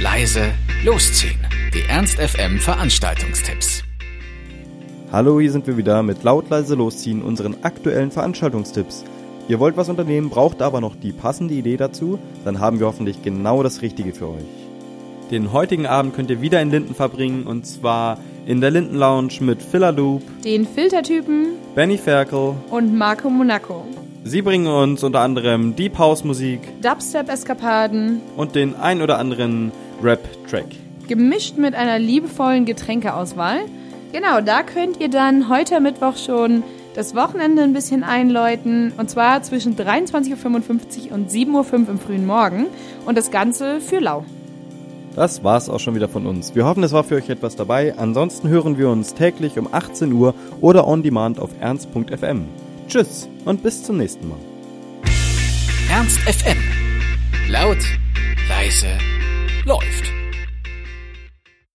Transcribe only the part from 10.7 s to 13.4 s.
noch die passende Idee dazu, dann haben wir hoffentlich